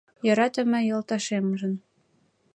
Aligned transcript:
Йӧратыме 0.25 0.79
йолташемжын 0.89 1.73